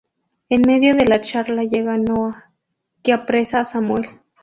En 0.49 0.63
medio 0.63 0.95
de 0.95 1.05
la 1.05 1.21
charla 1.21 1.63
llega 1.63 1.95
Noah, 1.95 2.49
que 3.03 3.13
apresa 3.13 3.59
a 3.59 3.65
Samuel. 3.65 4.07